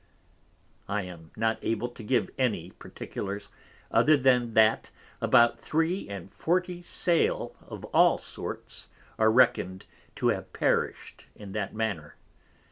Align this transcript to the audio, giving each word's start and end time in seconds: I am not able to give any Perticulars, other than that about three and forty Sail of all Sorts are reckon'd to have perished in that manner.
I 0.89 1.03
am 1.03 1.29
not 1.35 1.59
able 1.61 1.87
to 1.89 2.01
give 2.01 2.31
any 2.39 2.71
Perticulars, 2.71 3.51
other 3.91 4.17
than 4.17 4.55
that 4.55 4.89
about 5.21 5.59
three 5.59 6.09
and 6.09 6.33
forty 6.33 6.81
Sail 6.81 7.55
of 7.67 7.85
all 7.93 8.17
Sorts 8.17 8.87
are 9.19 9.31
reckon'd 9.31 9.85
to 10.15 10.29
have 10.29 10.53
perished 10.53 11.25
in 11.35 11.51
that 11.51 11.75
manner. 11.75 12.15